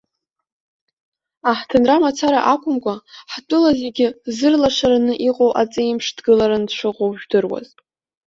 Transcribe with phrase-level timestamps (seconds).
[1.49, 2.95] Аҳҭынра амацара акәымкәа,
[3.31, 7.67] ҳтәыла зегьы зырлашараны иҟоу аҵеимш дгыларан дшыҟоу жәдыруаз.